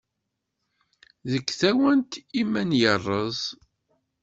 Deg 1.31 1.45
tawant 1.59 2.11
iman 2.41 2.69
yerreẓ. 2.81 3.41